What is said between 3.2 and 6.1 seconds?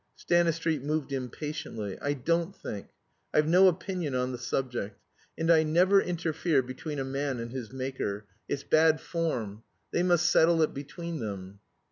I've no opinion on the subject. And I never